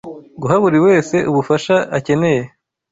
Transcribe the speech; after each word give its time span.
guha 0.41 0.55
buri 0.63 0.79
wese 0.85 1.15
ubufasha 1.29 1.75
akeneye 1.97 2.43